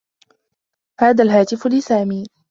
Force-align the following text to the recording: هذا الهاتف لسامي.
هذا 0.99 1.23
الهاتف 1.23 1.67
لسامي. 1.67 2.25